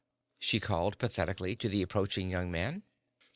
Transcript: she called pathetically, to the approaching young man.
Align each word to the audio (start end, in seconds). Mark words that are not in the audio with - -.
she 0.39 0.59
called 0.59 0.97
pathetically, 0.97 1.55
to 1.55 1.69
the 1.69 1.83
approaching 1.83 2.27
young 2.31 2.49
man. 2.49 2.81